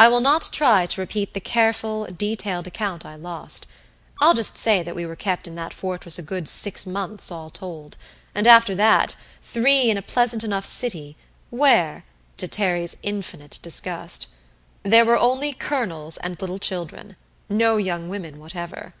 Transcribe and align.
I 0.00 0.08
will 0.08 0.20
not 0.20 0.50
try 0.52 0.86
to 0.86 1.00
repeat 1.00 1.32
the 1.32 1.38
careful, 1.38 2.04
detailed 2.06 2.66
account 2.66 3.06
I 3.06 3.14
lost; 3.14 3.66
I'll 4.20 4.34
just 4.34 4.58
say 4.58 4.82
that 4.82 4.96
we 4.96 5.06
were 5.06 5.14
kept 5.14 5.46
in 5.46 5.54
that 5.54 5.72
fortress 5.72 6.18
a 6.18 6.22
good 6.22 6.48
six 6.48 6.86
months 6.86 7.30
all 7.30 7.50
told, 7.50 7.96
and 8.34 8.48
after 8.48 8.74
that, 8.74 9.14
three 9.40 9.88
in 9.88 9.96
a 9.96 10.02
pleasant 10.02 10.42
enough 10.42 10.66
city 10.66 11.16
where 11.50 12.02
to 12.38 12.48
Terry's 12.48 12.96
infinite 13.04 13.60
disgust 13.62 14.26
there 14.82 15.04
were 15.04 15.16
only 15.18 15.52
"Colonels" 15.52 16.16
and 16.16 16.40
little 16.40 16.58
children 16.58 17.14
no 17.48 17.76
young 17.76 18.08
women 18.08 18.40
whatever. 18.40 18.92